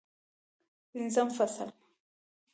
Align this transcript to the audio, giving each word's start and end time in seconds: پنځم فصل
پنځم 0.91 1.27
فصل 1.37 1.69